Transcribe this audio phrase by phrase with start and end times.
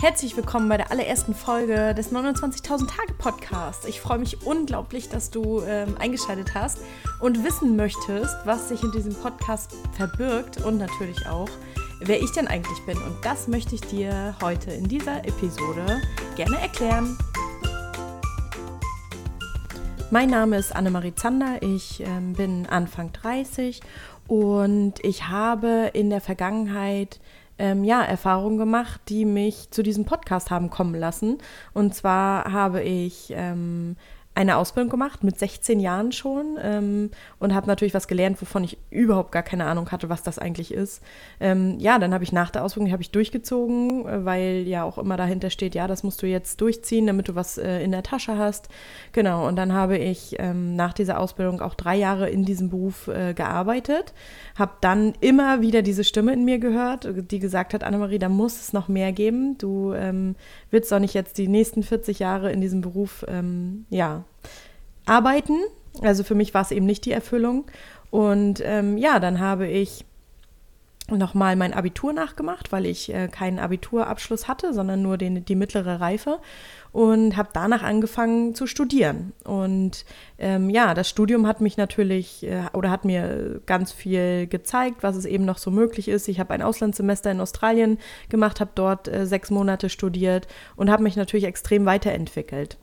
[0.00, 3.84] Herzlich willkommen bei der allerersten Folge des 29.000 Tage Podcasts.
[3.84, 6.78] Ich freue mich unglaublich, dass du ähm, eingeschaltet hast
[7.20, 11.50] und wissen möchtest, was sich in diesem Podcast verbirgt und natürlich auch,
[12.00, 12.96] wer ich denn eigentlich bin.
[12.96, 16.00] Und das möchte ich dir heute in dieser Episode
[16.34, 17.18] gerne erklären.
[20.10, 23.82] Mein Name ist Annemarie Zander, ich ähm, bin Anfang 30
[24.28, 27.20] und ich habe in der Vergangenheit
[27.60, 31.38] ähm, ja, Erfahrungen gemacht, die mich zu diesem Podcast haben kommen lassen.
[31.74, 33.96] Und zwar habe ich ähm,
[34.40, 38.78] eine Ausbildung gemacht mit 16 Jahren schon ähm, und habe natürlich was gelernt, wovon ich
[38.88, 41.02] überhaupt gar keine Ahnung hatte, was das eigentlich ist.
[41.40, 45.18] Ähm, ja, dann habe ich nach der Ausbildung ich durchgezogen, äh, weil ja auch immer
[45.18, 48.38] dahinter steht, ja, das musst du jetzt durchziehen, damit du was äh, in der Tasche
[48.38, 48.68] hast.
[49.12, 49.46] Genau.
[49.46, 53.34] Und dann habe ich ähm, nach dieser Ausbildung auch drei Jahre in diesem Beruf äh,
[53.34, 54.14] gearbeitet,
[54.58, 58.58] habe dann immer wieder diese Stimme in mir gehört, die gesagt hat, Annemarie, da muss
[58.58, 59.58] es noch mehr geben.
[59.58, 60.34] Du ähm,
[60.70, 64.24] willst doch nicht jetzt die nächsten 40 Jahre in diesem Beruf, ähm, ja
[65.06, 65.58] arbeiten.
[66.02, 67.64] Also für mich war es eben nicht die Erfüllung.
[68.10, 70.04] Und ähm, ja, dann habe ich
[71.18, 76.00] nochmal mein Abitur nachgemacht, weil ich äh, keinen Abiturabschluss hatte, sondern nur den, die mittlere
[76.00, 76.38] Reife
[76.92, 79.32] und habe danach angefangen zu studieren.
[79.44, 80.04] Und
[80.38, 85.16] ähm, ja, das Studium hat mich natürlich äh, oder hat mir ganz viel gezeigt, was
[85.16, 86.28] es eben noch so möglich ist.
[86.28, 91.02] Ich habe ein Auslandssemester in Australien gemacht, habe dort äh, sechs Monate studiert und habe
[91.02, 92.76] mich natürlich extrem weiterentwickelt.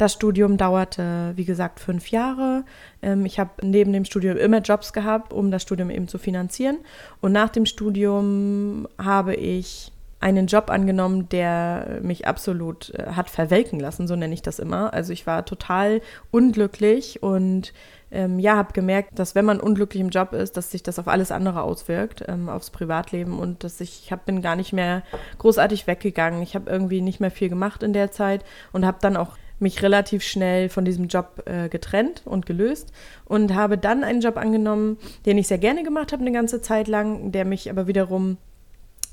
[0.00, 2.64] Das Studium dauerte, wie gesagt, fünf Jahre.
[3.02, 6.78] Ähm, ich habe neben dem Studium immer Jobs gehabt, um das Studium eben zu finanzieren.
[7.20, 13.78] Und nach dem Studium habe ich einen Job angenommen, der mich absolut äh, hat verwelken
[13.78, 14.94] lassen, so nenne ich das immer.
[14.94, 17.74] Also ich war total unglücklich und
[18.10, 21.08] ähm, ja, habe gemerkt, dass wenn man unglücklich im Job ist, dass sich das auf
[21.08, 25.02] alles andere auswirkt, ähm, aufs Privatleben und dass ich, ich hab, bin gar nicht mehr
[25.36, 26.40] großartig weggegangen.
[26.40, 29.82] Ich habe irgendwie nicht mehr viel gemacht in der Zeit und habe dann auch mich
[29.82, 32.92] relativ schnell von diesem Job äh, getrennt und gelöst
[33.24, 36.88] und habe dann einen Job angenommen, den ich sehr gerne gemacht habe eine ganze Zeit
[36.88, 38.38] lang, der mich aber wiederum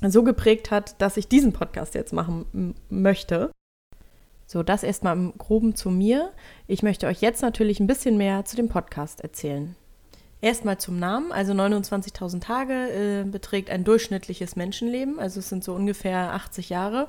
[0.06, 3.50] so geprägt hat, dass ich diesen Podcast jetzt machen möchte.
[4.46, 6.30] So, das erstmal im Groben zu mir.
[6.66, 9.76] Ich möchte euch jetzt natürlich ein bisschen mehr zu dem Podcast erzählen.
[10.40, 15.74] Erstmal zum Namen, also 29.000 Tage äh, beträgt ein durchschnittliches Menschenleben, also es sind so
[15.74, 17.08] ungefähr 80 Jahre.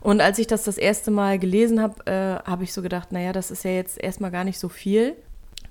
[0.00, 3.32] Und als ich das das erste Mal gelesen habe, äh, habe ich so gedacht, naja,
[3.34, 5.14] das ist ja jetzt erstmal gar nicht so viel.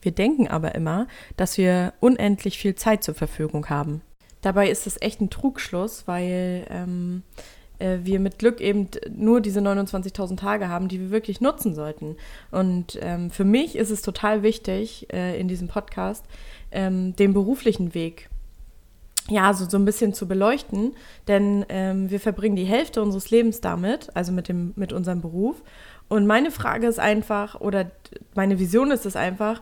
[0.01, 4.01] Wir denken aber immer, dass wir unendlich viel Zeit zur Verfügung haben.
[4.41, 7.41] Dabei ist es echt ein Trugschluss, weil ähm, äh,
[7.79, 12.17] wir mit Glück eben nur diese 29.000 Tage haben, die wir wirklich nutzen sollten.
[12.51, 16.25] Und ähm, für mich ist es total wichtig äh, in diesem Podcast,
[16.71, 18.29] ähm, den beruflichen Weg
[19.29, 20.93] ja, so, so ein bisschen zu beleuchten,
[21.27, 25.61] denn ähm, wir verbringen die Hälfte unseres Lebens damit, also mit, dem, mit unserem Beruf.
[26.07, 27.91] Und meine Frage ist einfach, oder
[28.33, 29.61] meine Vision ist es einfach,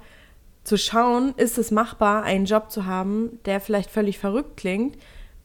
[0.63, 4.97] zu schauen, ist es machbar, einen Job zu haben, der vielleicht völlig verrückt klingt,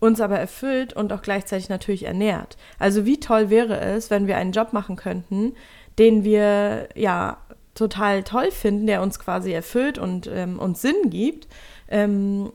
[0.02, 2.56] uns aber erfüllt und auch gleichzeitig natürlich ernährt.
[2.80, 5.54] Also wie toll wäre es, wenn wir einen Job machen könnten,
[5.96, 7.38] den wir ja
[7.74, 11.46] total toll finden, der uns quasi erfüllt und ähm, uns Sinn gibt.
[11.92, 12.50] Ähm,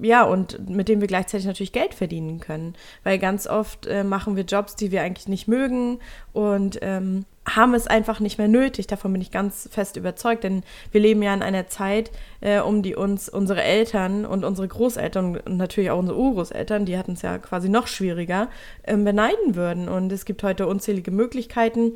[0.00, 2.74] ja, und mit dem wir gleichzeitig natürlich Geld verdienen können.
[3.02, 5.98] Weil ganz oft äh, machen wir Jobs, die wir eigentlich nicht mögen
[6.32, 8.86] und ähm, haben es einfach nicht mehr nötig.
[8.86, 12.10] Davon bin ich ganz fest überzeugt, denn wir leben ja in einer Zeit,
[12.40, 16.98] äh, um die uns unsere Eltern und unsere Großeltern und natürlich auch unsere Urgroßeltern, die
[16.98, 18.48] hatten es ja quasi noch schwieriger,
[18.82, 19.88] äh, beneiden würden.
[19.88, 21.92] Und es gibt heute unzählige Möglichkeiten,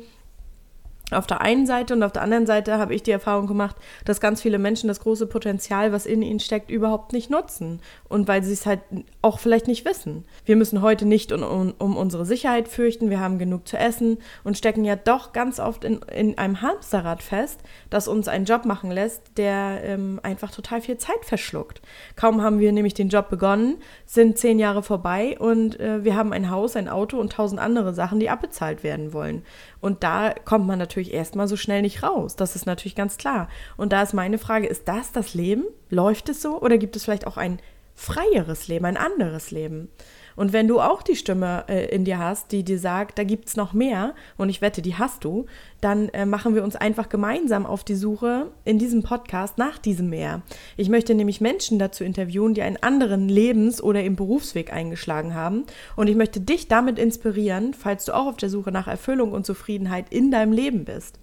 [1.11, 4.21] auf der einen Seite und auf der anderen Seite habe ich die Erfahrung gemacht, dass
[4.21, 7.81] ganz viele Menschen das große Potenzial, was in ihnen steckt, überhaupt nicht nutzen.
[8.07, 8.81] Und weil sie es halt
[9.21, 10.25] auch vielleicht nicht wissen.
[10.45, 14.17] Wir müssen heute nicht um, um, um unsere Sicherheit fürchten, wir haben genug zu essen
[14.43, 18.65] und stecken ja doch ganz oft in, in einem Hamsterrad fest, das uns einen Job
[18.65, 21.81] machen lässt, der ähm, einfach total viel Zeit verschluckt.
[22.15, 26.33] Kaum haben wir nämlich den Job begonnen, sind zehn Jahre vorbei und äh, wir haben
[26.33, 29.43] ein Haus, ein Auto und tausend andere Sachen, die abbezahlt werden wollen.
[29.81, 32.35] Und da kommt man natürlich erstmal so schnell nicht raus.
[32.35, 33.49] Das ist natürlich ganz klar.
[33.77, 35.65] Und da ist meine Frage, ist das das Leben?
[35.89, 36.61] Läuft es so?
[36.61, 37.59] Oder gibt es vielleicht auch ein
[38.01, 39.89] freieres Leben, ein anderes Leben?
[40.35, 43.47] Und wenn du auch die Stimme äh, in dir hast, die dir sagt, da gibt
[43.49, 45.45] es noch mehr, und ich wette, die hast du,
[45.81, 50.09] dann äh, machen wir uns einfach gemeinsam auf die Suche in diesem Podcast nach diesem
[50.09, 50.41] Meer.
[50.77, 55.65] Ich möchte nämlich Menschen dazu interviewen, die einen anderen Lebens- oder im Berufsweg eingeschlagen haben.
[55.95, 59.45] Und ich möchte dich damit inspirieren, falls du auch auf der Suche nach Erfüllung und
[59.45, 61.19] Zufriedenheit in deinem Leben bist.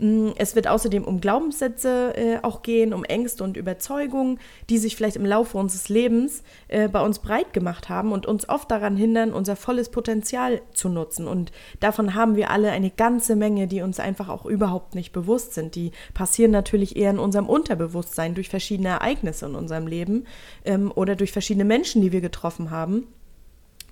[0.00, 4.96] Mm, es wird außerdem um Glaubenssätze äh, auch gehen, um Ängste und Überzeugungen, die sich
[4.96, 8.96] vielleicht im Laufe unseres Lebens äh, bei uns breit gemacht haben und uns oft daran
[8.96, 11.28] hindern, unser volles Potenzial zu nutzen.
[11.28, 15.52] Und davon haben wir alle eine ganze Menge, die uns einfach auch überhaupt nicht bewusst
[15.52, 15.74] sind.
[15.74, 20.24] Die passieren natürlich eher in unserem Unterbewusstsein durch verschiedene Ereignisse in unserem Leben
[20.64, 23.06] ähm, oder durch verschiedene Menschen, die wir getroffen haben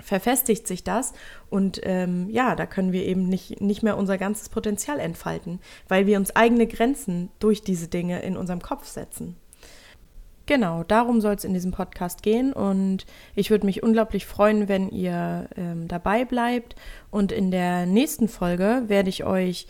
[0.03, 1.13] verfestigt sich das
[1.51, 6.07] und ähm, ja, da können wir eben nicht, nicht mehr unser ganzes Potenzial entfalten, weil
[6.07, 9.37] wir uns eigene Grenzen durch diese Dinge in unserem Kopf setzen.
[10.47, 13.05] Genau, darum soll es in diesem Podcast gehen und
[13.35, 16.75] ich würde mich unglaublich freuen, wenn ihr ähm, dabei bleibt
[17.11, 19.67] und in der nächsten Folge werde ich euch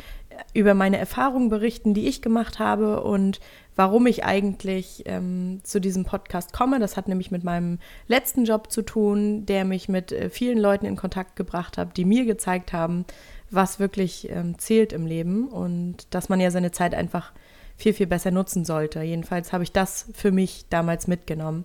[0.54, 3.40] über meine Erfahrungen berichten, die ich gemacht habe und
[3.78, 6.80] warum ich eigentlich ähm, zu diesem Podcast komme.
[6.80, 7.78] Das hat nämlich mit meinem
[8.08, 12.04] letzten Job zu tun, der mich mit äh, vielen Leuten in Kontakt gebracht hat, die
[12.04, 13.04] mir gezeigt haben,
[13.52, 17.32] was wirklich ähm, zählt im Leben und dass man ja seine Zeit einfach
[17.76, 19.00] viel, viel besser nutzen sollte.
[19.02, 21.64] Jedenfalls habe ich das für mich damals mitgenommen.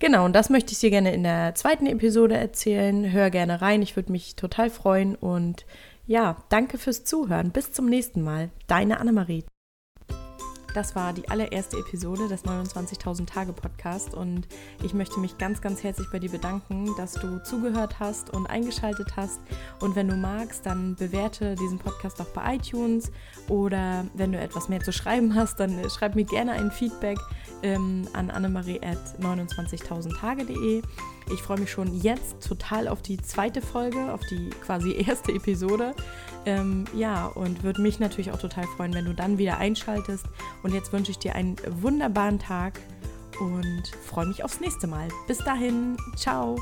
[0.00, 3.10] Genau, und das möchte ich dir gerne in der zweiten Episode erzählen.
[3.10, 5.64] Hör gerne rein, ich würde mich total freuen und
[6.06, 7.52] ja, danke fürs Zuhören.
[7.52, 8.50] Bis zum nächsten Mal.
[8.66, 9.44] Deine Annemarie.
[10.74, 14.48] Das war die allererste Episode des 29.000 Tage Podcast und
[14.82, 19.14] ich möchte mich ganz, ganz herzlich bei dir bedanken, dass du zugehört hast und eingeschaltet
[19.16, 19.38] hast.
[19.80, 23.12] Und wenn du magst, dann bewerte diesen Podcast auch bei iTunes
[23.48, 27.18] oder wenn du etwas mehr zu schreiben hast, dann schreib mir gerne ein Feedback
[27.62, 30.82] ähm, an annemarie.29.000tage.de.
[31.32, 35.94] Ich freue mich schon jetzt total auf die zweite Folge, auf die quasi erste Episode.
[36.46, 40.26] Ähm, ja, und würde mich natürlich auch total freuen, wenn du dann wieder einschaltest.
[40.62, 42.80] Und jetzt wünsche ich dir einen wunderbaren Tag
[43.40, 45.08] und freue mich aufs nächste Mal.
[45.26, 46.56] Bis dahin, ciao.